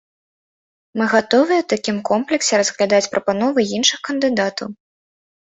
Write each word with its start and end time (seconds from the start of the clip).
Мы 1.01 1.05
гатовыя 1.15 1.59
ў 1.61 1.67
такім 1.73 1.97
комплексе 2.11 2.53
разглядаць 2.63 3.11
прапановы 3.17 3.59
іншых 3.81 3.99
кандыдатаў. 4.11 4.67